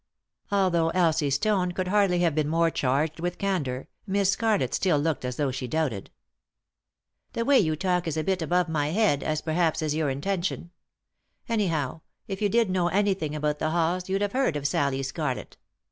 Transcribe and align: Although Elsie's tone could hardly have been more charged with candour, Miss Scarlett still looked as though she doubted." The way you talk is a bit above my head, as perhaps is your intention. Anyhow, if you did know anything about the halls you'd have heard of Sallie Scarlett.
Although 0.49 0.89
Elsie's 0.89 1.37
tone 1.37 1.73
could 1.73 1.87
hardly 1.89 2.21
have 2.21 2.33
been 2.33 2.47
more 2.47 2.71
charged 2.71 3.19
with 3.19 3.37
candour, 3.37 3.87
Miss 4.07 4.31
Scarlett 4.31 4.73
still 4.73 4.97
looked 4.97 5.23
as 5.23 5.35
though 5.35 5.51
she 5.51 5.67
doubted." 5.67 6.09
The 7.33 7.45
way 7.45 7.59
you 7.59 7.75
talk 7.75 8.07
is 8.07 8.17
a 8.17 8.23
bit 8.23 8.41
above 8.41 8.67
my 8.67 8.87
head, 8.87 9.21
as 9.21 9.41
perhaps 9.43 9.83
is 9.83 9.93
your 9.93 10.09
intention. 10.09 10.71
Anyhow, 11.47 12.01
if 12.27 12.41
you 12.41 12.49
did 12.49 12.67
know 12.71 12.87
anything 12.87 13.35
about 13.35 13.59
the 13.59 13.69
halls 13.69 14.09
you'd 14.09 14.23
have 14.23 14.33
heard 14.33 14.55
of 14.55 14.65
Sallie 14.65 15.03
Scarlett. 15.03 15.57